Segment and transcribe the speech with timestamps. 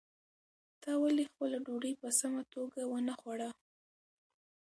[0.83, 3.49] تا ولې خپله ډوډۍ په سمه توګه ونه خوړه؟